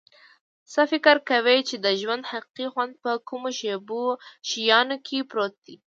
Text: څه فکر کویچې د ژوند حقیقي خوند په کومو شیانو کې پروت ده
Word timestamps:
څه 0.71 0.81
فکر 0.91 1.15
کویچې 1.29 1.75
د 1.81 1.87
ژوند 2.01 2.23
حقیقي 2.31 2.67
خوند 2.73 2.93
په 3.03 3.11
کومو 3.29 3.49
شیانو 4.49 4.97
کې 5.05 5.17
پروت 5.29 5.55
ده 5.65 5.75